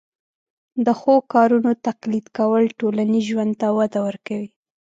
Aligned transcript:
د 0.85 0.87
ښو 0.99 1.15
کارونو 1.33 1.71
تقلید 1.87 2.25
کول 2.37 2.63
ټولنیز 2.79 3.23
ژوند 3.29 3.53
ته 3.61 3.67
وده 3.77 3.99
ورکوي. 4.07 4.49